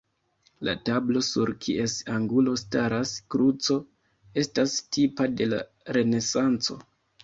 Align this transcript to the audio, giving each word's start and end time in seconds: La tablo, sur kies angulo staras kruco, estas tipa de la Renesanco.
La 0.69 0.73
tablo, 0.89 1.21
sur 1.27 1.51
kies 1.65 1.99
angulo 2.15 2.57
staras 2.63 3.13
kruco, 3.37 3.79
estas 4.47 4.77
tipa 4.99 5.33
de 5.39 5.53
la 5.55 5.65
Renesanco. 5.97 6.85